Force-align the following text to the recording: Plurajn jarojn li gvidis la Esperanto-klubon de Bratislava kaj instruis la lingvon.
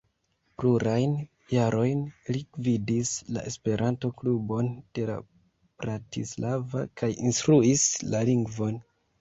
Plurajn 0.61 1.11
jarojn 1.55 1.99
li 2.35 2.41
gvidis 2.57 3.11
la 3.37 3.43
Esperanto-klubon 3.51 4.73
de 5.01 5.05
Bratislava 5.85 6.87
kaj 7.03 7.13
instruis 7.31 7.89
la 8.13 8.25
lingvon. 8.33 8.85